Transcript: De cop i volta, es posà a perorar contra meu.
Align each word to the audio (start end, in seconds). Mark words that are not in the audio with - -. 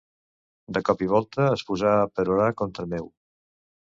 De 0.77 0.81
cop 0.87 1.01
i 1.07 1.09
volta, 1.11 1.45
es 1.57 1.63
posà 1.67 1.91
a 1.97 2.09
perorar 2.21 2.47
contra 2.63 2.87
meu. 2.95 3.09